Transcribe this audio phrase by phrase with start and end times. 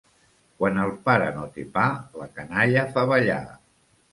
[0.61, 1.85] Quan el pare no té pa
[2.23, 3.43] la canalla fa ballar.